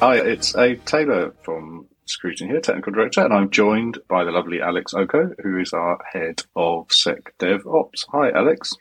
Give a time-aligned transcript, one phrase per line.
[0.00, 4.62] Hi, it's Abe Taylor from Scruton here, Technical Director, and I'm joined by the lovely
[4.62, 8.06] Alex Oko, who is our Head of Sec Dev Ops.
[8.10, 8.74] Hi, Alex.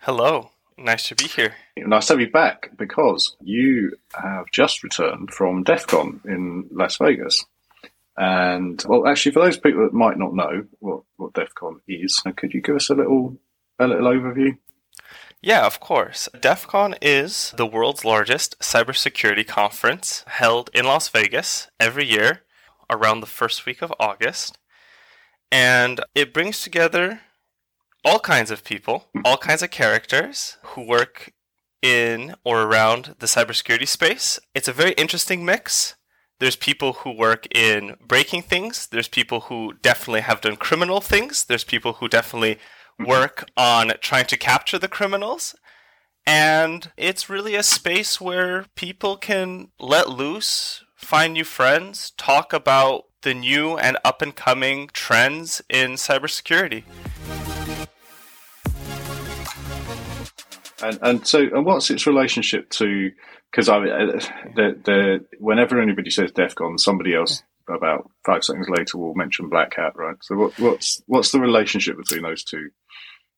[0.00, 0.50] Hello.
[0.76, 1.54] Nice to be here.
[1.76, 7.44] Nice to be back because you have just returned from DEF CON in Las Vegas.
[8.16, 12.20] And, well, actually, for those people that might not know what, what DEF CON is,
[12.34, 13.38] could you give us a little,
[13.78, 14.58] a little overview?
[15.40, 16.28] Yeah, of course.
[16.38, 22.42] DEF CON is the world's largest cybersecurity conference held in Las Vegas every year
[22.90, 24.58] around the first week of August.
[25.52, 27.20] And it brings together
[28.04, 31.32] all kinds of people, all kinds of characters who work
[31.82, 34.40] in or around the cybersecurity space.
[34.56, 35.94] It's a very interesting mix.
[36.40, 38.88] There's people who work in breaking things.
[38.88, 41.44] There's people who definitely have done criminal things.
[41.44, 42.58] There's people who definitely
[42.98, 45.54] work on trying to capture the criminals.
[46.26, 53.04] And it's really a space where people can let loose, find new friends, talk about
[53.22, 56.84] the new and up and coming trends in cybersecurity.
[60.80, 63.10] And and so and what's its relationship to
[63.50, 64.20] because I uh,
[64.54, 69.48] the the whenever anybody says DEF CON, somebody else about five seconds later we'll mention
[69.48, 70.16] Black Hat, right?
[70.22, 72.70] So what, what's what's the relationship between those two?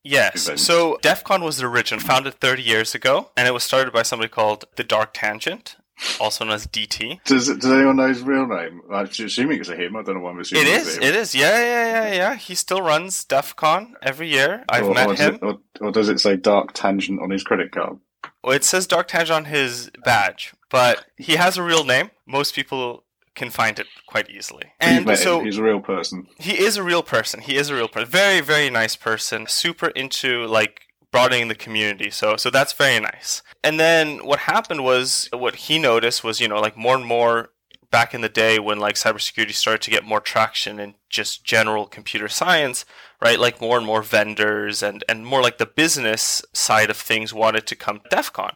[0.02, 0.46] Yes.
[0.46, 0.62] events?
[0.62, 4.02] So DEF CON was the origin, founded 30 years ago, and it was started by
[4.02, 5.76] somebody called the Dark Tangent,
[6.18, 7.22] also known as DT.
[7.24, 8.80] Does does anyone know his real name?
[8.90, 9.96] I'm assuming it's a him.
[9.96, 11.02] I don't know why I'm assuming It him.
[11.02, 11.34] It is.
[11.34, 12.34] Yeah, yeah, yeah, yeah.
[12.36, 14.64] He still runs DEF CON every year.
[14.68, 15.34] I've or, or met does him.
[15.34, 17.98] It, or, or does it say Dark Tangent on his credit card?
[18.42, 22.10] Well, it says Dark Tangent on his badge, but he has a real name.
[22.26, 24.72] Most people can find it quite easily.
[24.80, 26.26] And met so he's a real person.
[26.38, 27.40] he is a real person.
[27.40, 28.08] He is a real person.
[28.08, 29.46] Very, very nice person.
[29.46, 32.10] Super into like broadening the community.
[32.10, 33.42] So so that's very nice.
[33.62, 37.50] And then what happened was what he noticed was, you know, like more and more
[37.90, 41.86] back in the day when like cybersecurity started to get more traction in just general
[41.86, 42.84] computer science,
[43.20, 43.38] right?
[43.38, 47.66] Like more and more vendors and, and more like the business side of things wanted
[47.66, 48.54] to come to DEF CON.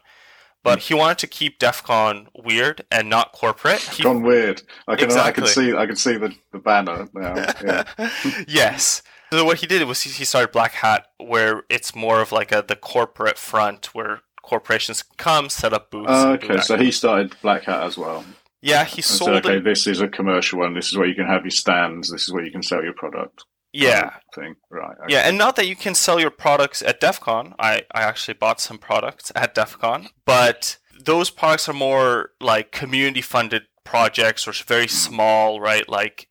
[0.64, 3.80] But he wanted to keep DEF CON weird and not corporate.
[3.80, 4.62] He- Gone weird.
[4.88, 7.34] I can I can see I can see the, the banner now.
[7.62, 7.84] Yeah.
[8.48, 9.02] yes.
[9.30, 12.64] So what he did was he started Black Hat, where it's more of like a
[12.66, 16.22] the corporate front where corporations come set up booths.
[16.22, 18.24] Do okay, so he started Black Hat as well.
[18.62, 19.64] yeah he sold said, okay, it.
[19.64, 20.74] this is a commercial one.
[20.74, 22.10] This is where you can have your stands.
[22.10, 23.44] This is where you can sell your product.
[23.82, 24.10] Yeah.
[24.34, 24.56] thing.
[24.70, 24.96] Right.
[25.04, 25.12] okay.
[25.12, 27.54] Yeah, and not that you can sell your products at DEF CON.
[27.58, 32.70] I, I actually bought some products at DEF CON, but those products are more like
[32.72, 35.88] community funded projects or very small, right?
[35.88, 36.28] Like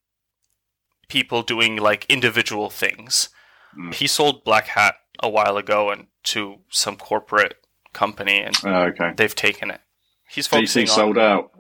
[1.10, 3.30] people doing like individual things.
[3.78, 3.94] Mm.
[3.94, 7.56] He sold Black Hat a while ago and to some corporate
[7.94, 9.12] company and Oh, okay.
[9.16, 9.82] they've taken it.
[10.30, 11.52] He's DC focusing on sold out.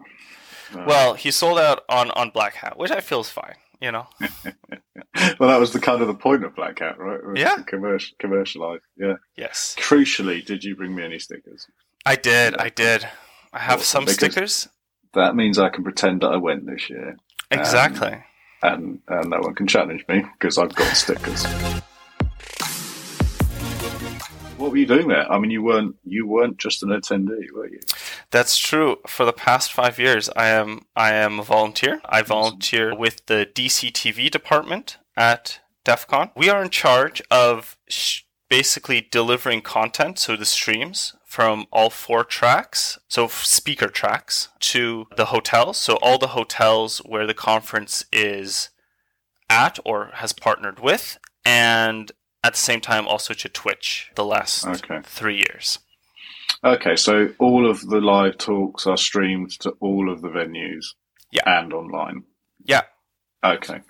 [0.88, 4.08] well, he sold out on, on Black Hat, which I feel is fine, you know.
[5.40, 7.20] well, that was the kind of the point of Black Hat, right?
[7.36, 7.58] Yeah.
[7.68, 8.80] Commercial, commercialize.
[8.98, 9.16] Yeah.
[9.36, 9.76] Yes.
[9.78, 11.68] Crucially, did you bring me any stickers?
[12.06, 13.08] I did, I did.
[13.52, 14.70] I have Awesome, some stickers.
[15.14, 17.18] That means I can pretend that I went this year,
[17.52, 18.24] Exactly.
[18.64, 21.46] and and no one can challenge me because I've got stickers.
[24.58, 25.30] What were you doing there?
[25.32, 27.80] I mean, you weren't you weren't just an attendee, were you?
[28.32, 28.98] That's true.
[29.08, 32.02] For the past five years, I am I am a volunteer.
[32.06, 36.32] I volunteer with the DCTV department at DEF CON.
[36.36, 42.24] We are in charge of sh- basically delivering content, so the streams from all four
[42.24, 45.78] tracks, so speaker tracks, to the hotels.
[45.78, 48.70] So all the hotels where the conference is
[49.50, 52.12] at or has partnered with, and
[52.44, 55.00] at the same time also to Twitch the last Okay.
[55.04, 55.80] three years.
[56.64, 60.86] Okay, so all of the live talks are streamed to all of the venues,
[61.32, 61.44] Yeah.
[61.46, 62.24] and online.
[62.64, 62.82] Yeah.
[63.44, 63.82] Okay,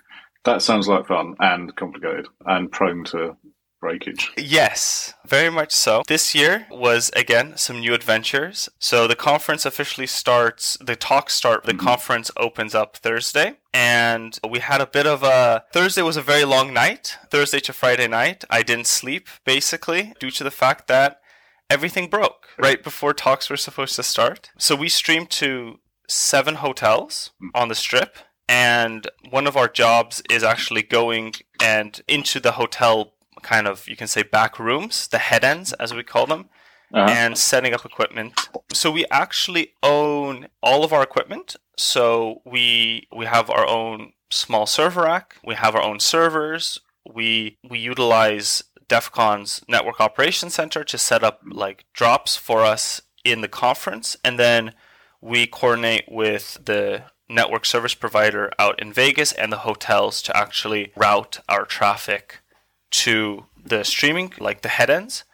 [0.44, 3.36] that sounds like fun and complicated and prone to
[3.84, 4.32] breakage.
[4.38, 6.02] Yes, very much so.
[6.08, 8.70] This year was again some new adventures.
[8.78, 11.80] So the conference officially starts, the talks start, the Mhm.
[11.90, 13.48] conference opens up Thursday.
[13.74, 17.18] And we had a bit of a Thursday was a very long night.
[17.30, 18.44] Thursday to Friday night.
[18.48, 21.20] I didn't sleep basically due to the fact that
[21.68, 24.50] everything broke right before talks were supposed to start.
[24.58, 28.16] So we streamed to seven hotels on the strip.
[28.46, 31.32] And one of our jobs is actually going
[31.62, 35.92] and into the hotel kind of you can say back rooms, the head ends as
[35.94, 36.48] we call them,
[36.92, 37.10] Uh-huh.
[37.10, 38.32] and setting up equipment.
[38.72, 41.56] So we actually own all of our equipment.
[41.76, 47.58] So we we have our own small server rack, we have our own servers, we
[47.68, 53.40] we utilize DEF CON's network operations center to set up like drops for us in
[53.40, 54.72] the conference and then
[55.20, 60.92] we coordinate with the network service provider out in Vegas and the hotels to actually
[60.94, 62.40] route our traffic
[63.02, 65.24] to the streaming, like the head ends.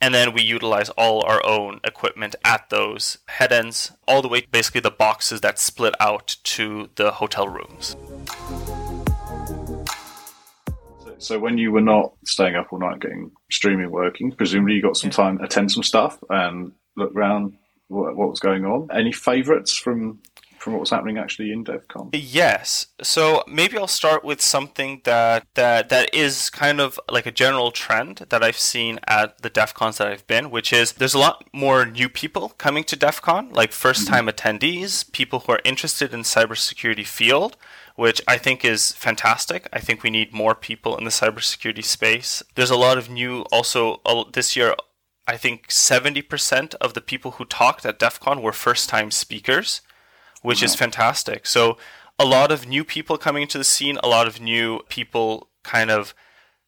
[0.00, 4.46] And then we utilize all our own equipment at those head ends, all the way
[4.50, 7.96] basically the boxes that split out to the hotel rooms.
[11.18, 14.98] So when you were not staying up all night getting streaming working, presumably you got
[14.98, 17.56] some time to attend some stuff and look around
[17.88, 18.88] what, what was going on.
[18.92, 20.20] Any favourites from
[20.66, 22.10] from what was happening actually in DEF CON?
[22.12, 22.88] Yes.
[23.00, 27.70] So maybe I'll start with something that, that that is kind of like a general
[27.70, 31.20] trend that I've seen at the DEF CONs that I've been, which is there's a
[31.20, 34.48] lot more new people coming to DEF CON, like first time mm-hmm.
[34.48, 37.56] attendees, people who are interested in cybersecurity field
[37.94, 39.70] which I think is fantastic.
[39.72, 42.42] I think we need more people in the cybersecurity space.
[42.54, 44.02] There's a lot of new, also
[44.34, 44.74] this year,
[45.26, 49.80] I think 70% of the people who talked at DEF CON were first time speakers,
[50.46, 51.44] which is fantastic.
[51.44, 51.76] So
[52.20, 55.90] a lot of new people coming into the scene, a lot of new people kind
[55.90, 56.14] of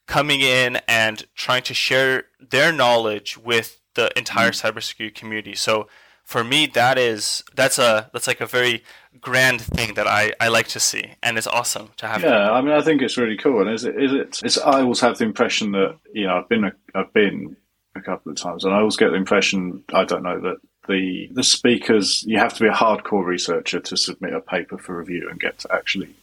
[0.08, 4.66] coming in and trying to share their knowledge with the entire mm-hmm.
[4.66, 5.54] cybersecurity community.
[5.54, 5.86] So
[6.24, 8.82] for me that is that's a that's like a very
[9.20, 12.60] grand thing that I, I like to see and it's awesome to have yeah I
[12.60, 15.16] mean I think it's really cool and is it is it it's, I always have
[15.16, 17.56] the impression that you know I've been a, I've been
[17.94, 20.58] a couple of times and I always get the impression I don't know that
[20.88, 24.98] the the speakers you have to be a hardcore researcher to submit a paper for
[24.98, 26.14] review and get to actually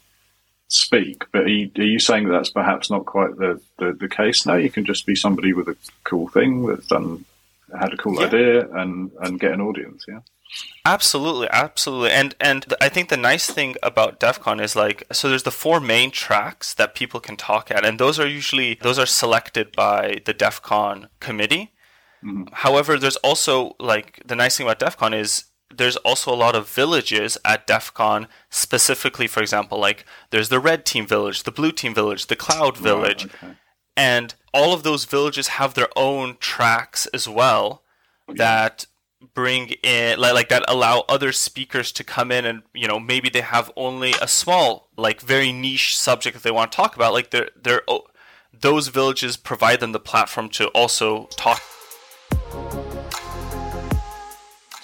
[0.68, 4.10] speak but are you, are you saying that that's perhaps not quite the, the, the
[4.10, 7.24] case now you can just be somebody with a cool thing that's done
[7.80, 8.28] had a cool yeah.
[8.28, 10.06] idea and and get an audience.
[10.08, 10.20] Yeah.
[10.86, 15.28] Absolutely, absolutely, and and I think the nice thing about DEF CON is like so.
[15.28, 19.00] There's the four main tracks that people can talk at, and those are usually those
[19.00, 21.72] are selected by the DEF CON committee.
[22.26, 22.44] Mm-hmm.
[22.52, 25.46] However, there's also like the nice thing about DEF CON is
[25.76, 29.28] there's also a lot of villages at DEF CON specifically.
[29.28, 33.26] For example, like there's the red team village, the blue team village, the cloud village.
[33.26, 33.56] Right, okay
[33.96, 37.84] and all of those villages have their own tracks as well
[38.28, 38.86] that
[39.34, 43.30] bring in like, like that allow other speakers to come in and you know maybe
[43.30, 47.14] they have only a small like very niche subject that they want to talk about
[47.14, 47.82] like they're they're
[48.54, 51.62] those villages provide them the platform to also talk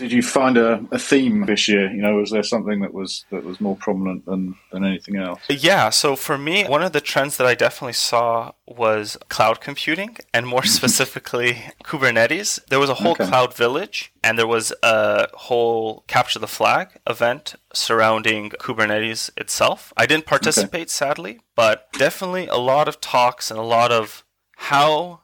[0.02, 1.92] did you find a, a theme this year?
[1.92, 5.40] You know, was there something that was that was more prominent than, than anything else?
[5.48, 5.92] Yeah.
[5.92, 10.48] So for me, one of the trends that I definitely saw was cloud computing, and
[10.48, 12.60] more specifically Kubernetes.
[12.66, 13.28] There was a whole okay.
[13.28, 19.94] cloud village, and there was a whole capture the flag event surrounding Kubernetes itself.
[19.96, 20.90] I didn't participate, okay.
[20.90, 24.24] sadly, but definitely a lot of talks and a lot of
[24.56, 25.22] how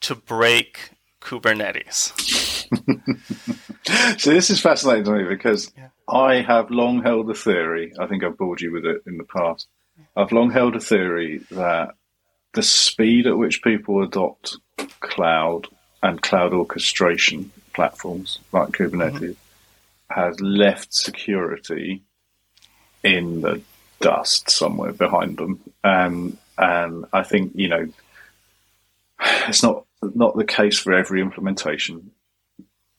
[0.00, 2.14] to break Kubernetes.
[4.18, 5.88] so this is fascinating to me because yeah.
[6.08, 7.92] I have long held a theory.
[7.98, 9.68] I think I've bored you with it in the past.
[10.16, 11.94] I've long held a theory that
[12.54, 14.56] the speed at which people adopt
[15.00, 15.68] cloud
[16.02, 19.36] and cloud orchestration platforms like Kubernetes
[20.10, 20.20] mm-hmm.
[20.20, 22.02] has left security
[23.02, 23.60] in the
[24.00, 25.60] dust somewhere behind them.
[25.84, 27.88] Um, and I think you know
[29.46, 32.10] it's not not the case for every implementation,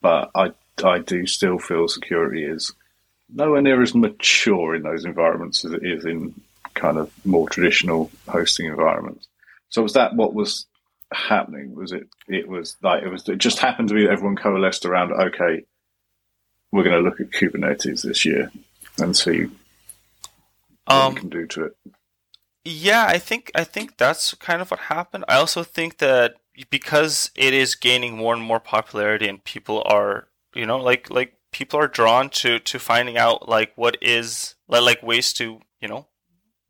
[0.00, 0.52] but I
[0.84, 2.72] I do still feel security is
[3.28, 6.34] nowhere near as mature in those environments as it is in
[6.74, 9.28] kind of more traditional hosting environments.
[9.68, 10.66] So was that what was
[11.12, 11.74] happening?
[11.74, 12.08] Was it?
[12.28, 13.28] It was like it was.
[13.28, 15.12] It just happened to be that everyone coalesced around.
[15.12, 15.64] Okay,
[16.72, 18.50] we're going to look at Kubernetes this year
[18.98, 19.46] and see
[20.86, 21.76] what um, we can do to it.
[22.64, 25.24] Yeah, I think I think that's kind of what happened.
[25.28, 26.34] I also think that
[26.68, 31.34] because it is gaining more and more popularity and people are you know like like
[31.52, 36.06] people are drawn to to finding out like what is like ways to you know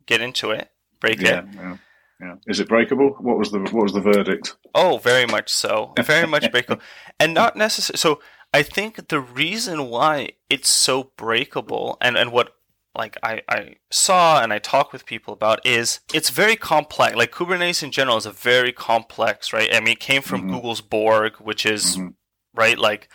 [0.07, 0.71] get into it
[1.01, 1.77] break yeah, it yeah.
[2.23, 2.35] Yeah.
[2.47, 3.17] Is it breakable?
[3.19, 4.55] What was the what was the verdict?
[4.75, 5.95] Oh, very much so.
[6.05, 6.83] Very much breakable.
[7.19, 8.21] And not necessarily so
[8.53, 12.53] I think the reason why it's so breakable and, and what
[12.97, 17.17] like I, I saw and I talk with people about is it's very complex.
[17.17, 19.73] Like Kubernetes in general is a very complex, right?
[19.73, 20.55] I mean, it came from mm-hmm.
[20.55, 22.09] Google's Borg, which is mm-hmm.
[22.55, 22.79] right.
[22.79, 23.09] Like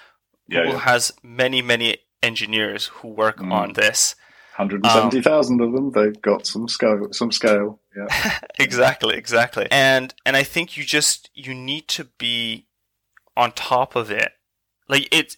[0.48, 0.80] yeah, Google yeah.
[0.80, 3.52] has many, many engineers who work mm.
[3.52, 4.16] on this.
[4.58, 5.92] 170,000 um, of them.
[5.92, 7.08] They've got some scale.
[7.12, 7.82] Some scale.
[7.96, 8.40] Yeah.
[8.60, 9.16] exactly.
[9.16, 9.68] Exactly.
[9.70, 12.68] And and I think you just you need to be
[13.36, 14.32] on top of it.
[14.88, 15.38] Like it's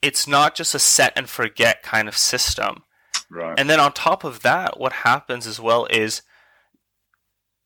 [0.00, 2.84] it's not just a set and forget kind of system
[3.34, 3.58] Right.
[3.58, 6.22] And then on top of that, what happens as well is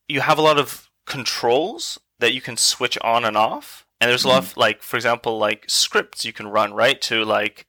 [0.08, 3.86] you have a lot of controls that you can switch on and off.
[4.00, 4.60] And there's a lot of mm-hmm.
[4.60, 7.00] like, for example, like scripts you can run, right?
[7.02, 7.66] To like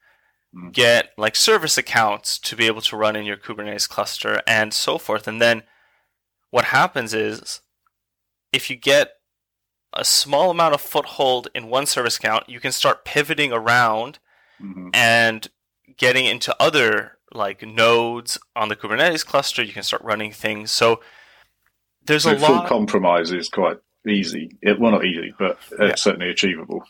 [0.55, 0.71] mm.
[0.71, 4.97] get like service accounts to be able to run in your Kubernetes cluster and so
[4.97, 5.27] forth.
[5.27, 5.63] And then
[6.51, 7.61] what happens is
[8.53, 9.13] if you get
[9.93, 14.19] a small amount of foothold in one service account, you can start pivoting around
[14.61, 14.89] mm-hmm.
[14.93, 15.47] and
[15.97, 19.63] getting into other like nodes on the Kubernetes cluster.
[19.63, 20.71] You can start running things.
[20.71, 21.01] So
[22.05, 22.67] there's so a full lot.
[22.67, 23.77] compromise is quite
[24.07, 24.57] easy.
[24.61, 25.95] It, well, not easy, but yeah.
[25.95, 26.83] certainly achievable.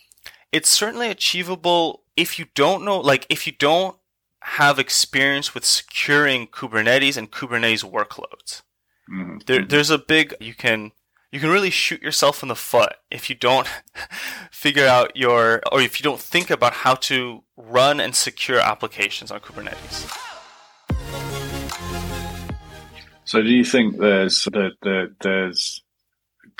[0.52, 3.96] It's certainly achievable if you don't know, like if you don't
[4.42, 8.62] have experience with securing Kubernetes and Kubernetes workloads.
[9.10, 9.38] Mm-hmm.
[9.46, 10.92] There, there's a big you can
[11.32, 13.68] you can really shoot yourself in the foot if you don't
[14.50, 19.30] figure out your or if you don't think about how to run and secure applications
[19.30, 20.08] on Kubernetes.
[23.24, 25.84] So, do you think there's the, there's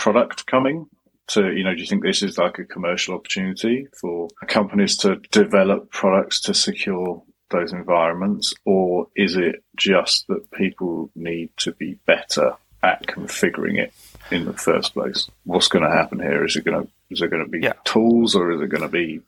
[0.00, 0.86] product coming
[1.28, 1.74] to you know?
[1.74, 6.54] Do you think this is like a commercial opportunity for companies to develop products to
[6.54, 13.78] secure those environments, or is it just that people need to be better at configuring
[13.78, 13.92] it
[14.30, 15.28] in the first place?
[15.44, 16.44] What's going to happen here?
[16.44, 17.74] Is it going to is it going to be yeah.
[17.84, 19.20] tools, or is it going to be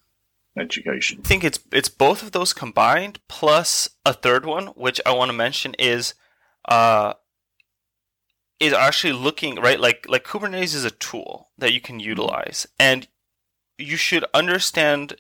[0.59, 1.21] education?
[1.25, 5.29] I think it's it's both of those combined, plus a third one, which I want
[5.29, 6.15] to mention is.
[6.65, 7.15] Uh,
[8.63, 12.09] is actually looking right like like kubernetes is a tool that you can mm-hmm.
[12.09, 13.09] utilize and
[13.79, 15.17] you should understand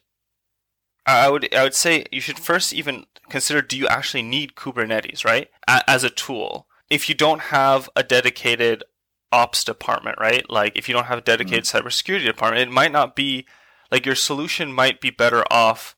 [1.06, 5.25] I would I would say you should first even consider do you actually need Kubernetes,
[5.25, 5.50] right?
[5.66, 6.68] As a tool.
[6.88, 8.84] If you don't have a dedicated
[9.32, 10.49] ops department, right?
[10.49, 11.87] Like if you don't have a dedicated mm-hmm.
[11.87, 13.46] cybersecurity department, it might not be
[13.90, 15.96] like your solution might be better off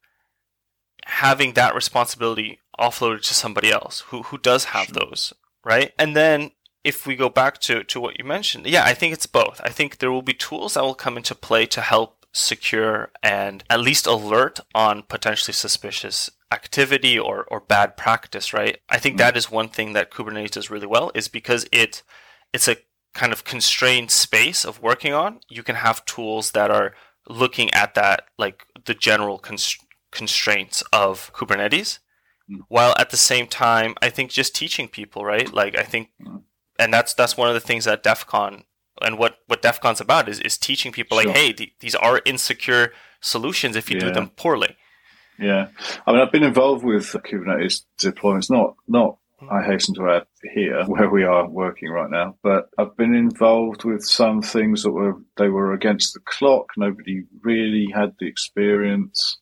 [1.06, 5.32] having that responsibility offloaded to somebody else who who does have those,
[5.64, 5.92] right?
[5.98, 6.52] And then
[6.84, 9.60] if we go back to, to what you mentioned, yeah, I think it's both.
[9.64, 13.64] I think there will be tools that will come into play to help secure and
[13.70, 18.78] at least alert on potentially suspicious activity or, or bad practice, right?
[18.88, 22.02] I think that is one thing that Kubernetes does really well is because it
[22.52, 22.76] it's a
[23.14, 25.40] kind of constrained space of working on.
[25.48, 26.94] You can have tools that are
[27.28, 29.38] looking at that like the general
[30.10, 32.00] constraints of Kubernetes.
[32.50, 32.60] Mm.
[32.68, 35.52] While at the same time, I think just teaching people, right?
[35.52, 36.42] Like I think, mm.
[36.78, 38.64] And that's that's one of the things that DEF CON
[39.02, 41.28] and what what DEF CON's about is is teaching people sure.
[41.28, 44.04] like, hey, th- these are insecure solutions if you yeah.
[44.04, 44.76] do them poorly.
[45.38, 45.68] Yeah,
[46.06, 49.50] I mean, I've been involved with Kubernetes deployments, not not hmm.
[49.50, 53.84] I hasten to add here where we are working right now, but I've been involved
[53.84, 56.70] with some things that were they were against the clock.
[56.76, 59.38] Nobody really had the experience,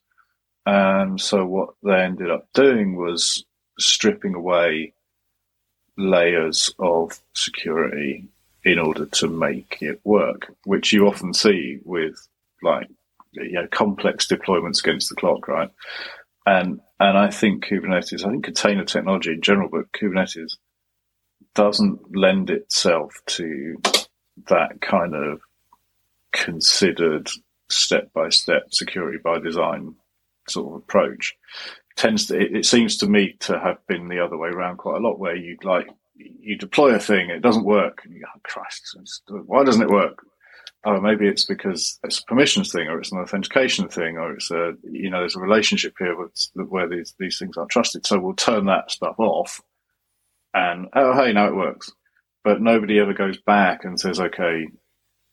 [0.64, 3.44] and so what they ended up doing was
[3.78, 4.94] stripping away
[6.02, 8.28] layers of security
[8.64, 12.14] in order to make it work, which you often see with
[12.62, 12.88] like
[13.32, 15.70] you know complex deployments against the clock, right?
[16.46, 20.56] And and I think Kubernetes, I think container technology in general, but Kubernetes
[21.54, 23.80] doesn't lend itself to
[24.48, 25.40] that kind of
[26.32, 27.28] considered
[27.68, 29.94] step by step security by design
[30.48, 31.36] sort of approach.
[31.96, 34.96] Tends to it, it seems to me to have been the other way around quite
[34.96, 38.26] a lot, where you'd like you deploy a thing, it doesn't work, and you go,
[38.34, 38.96] oh, Christ,
[39.46, 40.24] why doesn't it work?
[40.84, 44.50] Oh, maybe it's because it's a permissions thing, or it's an authentication thing, or it's
[44.50, 48.06] a you know there's a relationship here with, where these these things aren't trusted.
[48.06, 49.60] So we'll turn that stuff off,
[50.52, 51.92] and oh hey, now it works.
[52.42, 54.66] But nobody ever goes back and says, okay,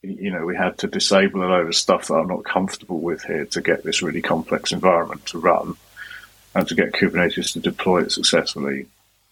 [0.03, 3.23] you know, we had to disable a load of stuff that I'm not comfortable with
[3.23, 5.75] here to get this really complex environment to run
[6.67, 8.87] to get Kubernetes to deploy it successfully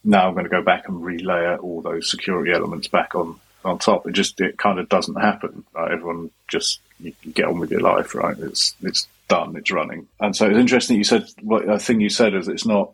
[0.07, 3.77] now I'm going to go back and relayer all those security elements back on on
[3.77, 4.07] top.
[4.07, 5.65] It just it kind of doesn't happen.
[5.73, 5.91] Right?
[5.91, 8.37] Everyone just you get on with your life, right?
[8.39, 9.55] It's it's done.
[9.57, 10.07] It's running.
[10.19, 10.97] And so it's interesting.
[10.97, 12.93] You said what I think you said is it's not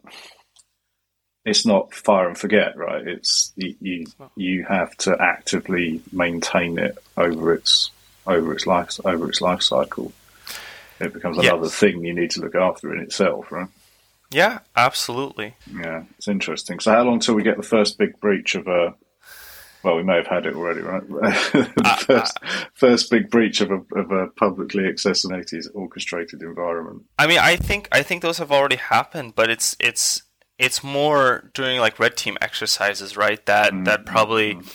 [1.46, 3.08] it's not fire and forget, right?
[3.08, 7.92] It's you you, you have to actively maintain it over its
[8.26, 10.12] over its life over its life cycle.
[11.00, 11.76] It becomes another yes.
[11.76, 13.68] thing you need to look after in itself, right?
[14.34, 15.56] Yeah, absolutely.
[15.72, 16.80] Yeah, it's interesting.
[16.80, 18.96] So, how long till we get the first big breach of a?
[19.84, 21.04] Well, we may have had it already, right?
[21.24, 25.42] uh, first, uh, first big breach of a, of a publicly accessible
[25.74, 27.04] orchestrated environment.
[27.20, 30.24] I mean, I think I think those have already happened, but it's it's
[30.58, 33.46] it's more doing like red team exercises, right?
[33.46, 33.84] That mm-hmm.
[33.84, 34.68] that probably mm-hmm.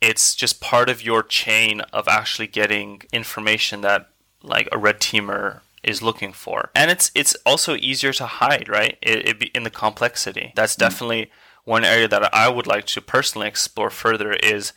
[0.00, 4.10] it's just part of your chain of actually getting information that
[4.42, 6.70] like a red teamer is looking for.
[6.74, 8.98] And it's it's also easier to hide, right?
[9.00, 10.52] It, it in the complexity.
[10.54, 11.30] That's mm definitely
[11.64, 14.72] one area that I would like to personally explore further is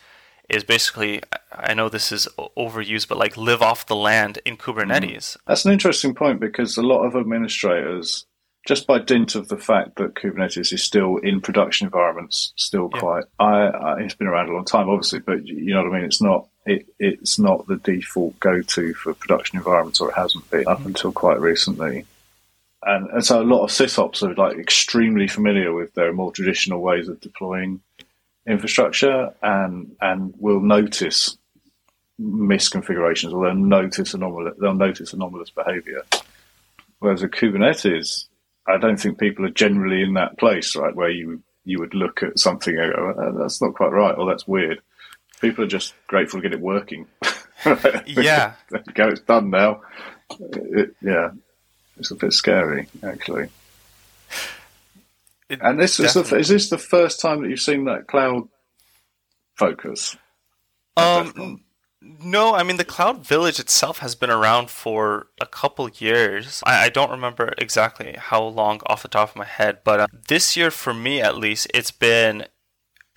[0.50, 5.18] is basically I know this is overused, but like live off the land in Kubernetes.
[5.18, 5.38] Mm.
[5.48, 8.26] That's an interesting point because a lot of administrators
[8.68, 13.00] just by dint of the fact that Kubernetes is still in production environments, still yeah.
[13.00, 13.24] quite.
[13.40, 16.06] I, I, it's been around a long time, obviously, but you know what I mean.
[16.06, 16.48] It's not.
[16.70, 20.88] It, it's not the default go-to for production environments, or it hasn't been up mm-hmm.
[20.88, 22.06] until quite recently.
[22.84, 26.82] And, and so a lot of sysops are like extremely familiar with their more traditional
[26.82, 27.82] ways of deploying
[28.48, 31.38] infrastructure, and and will notice
[32.20, 34.56] misconfigurations, or they'll notice anomalous.
[34.60, 36.04] They'll notice anomalous behavior.
[37.00, 38.30] Whereas a Kubernetes
[38.70, 42.24] I don't think people are generally in that place, right, where you you would look
[42.24, 44.82] at something and go, oh, "That's not quite right," or "That's weird."
[45.42, 47.08] People are just grateful to get it working.
[48.06, 49.08] yeah, there you go.
[49.08, 49.82] It's done now.
[50.40, 51.32] It, yeah,
[51.98, 53.50] it's a bit scary, actually.
[55.50, 58.48] It and this is, the, is this the first time that you've seen that cloud
[59.56, 60.16] focus?
[60.96, 61.64] Um,
[62.02, 66.62] no, I mean the Cloud Village itself has been around for a couple years.
[66.66, 70.08] I, I don't remember exactly how long off the top of my head, but uh,
[70.28, 72.46] this year for me at least, it's been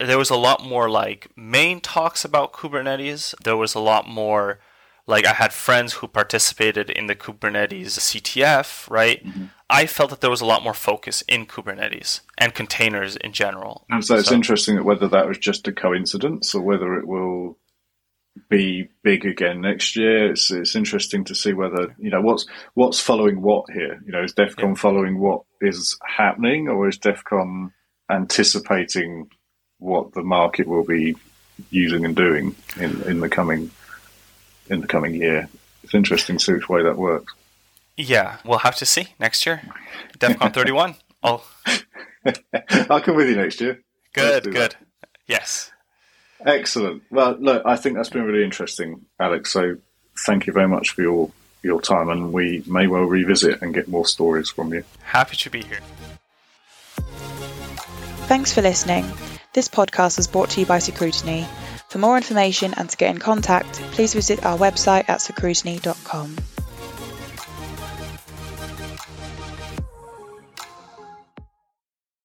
[0.06, 3.34] there was a lot more like main talks about Kubernetes.
[3.42, 4.58] There was a lot more
[5.06, 9.24] like I had friends who participated in the Kubernetes CTF, right?
[9.24, 9.46] Mm-hmm.
[9.68, 13.84] I felt that there was a lot more focus in Kubernetes and containers in general.
[13.90, 17.06] And so it's so, interesting that whether that was just a coincidence or whether it
[17.06, 17.58] will
[18.48, 20.30] be big again next year.
[20.30, 24.00] It's it's interesting to see whether you know what's what's following what here.
[24.04, 24.74] You know, is DefCon yeah.
[24.74, 27.72] following what is happening, or is DefCon
[28.10, 29.28] anticipating
[29.82, 31.16] what the market will be
[31.70, 33.70] using and doing in, in the coming
[34.68, 35.48] in the coming year?
[35.82, 37.34] It's interesting to see which way that works.
[37.96, 39.62] Yeah, we'll have to see next year.
[40.18, 40.94] DEF CON 31.
[41.22, 41.44] I'll
[42.88, 43.82] I'll come with you next year.
[44.14, 44.54] Good, good.
[44.54, 44.76] That.
[45.26, 45.70] Yes.
[46.44, 47.02] Excellent.
[47.10, 49.52] Well, look, I think that's been really interesting, Alex.
[49.52, 49.76] So
[50.26, 51.30] thank you very much for your
[51.62, 54.84] your time, and we may well revisit and get more stories from you.
[55.04, 55.80] Happy to be here.
[58.26, 59.04] Thanks for listening.
[59.54, 61.46] This podcast was brought to you by Security.
[61.90, 66.36] For more information and to get in contact, please visit our website at security.com.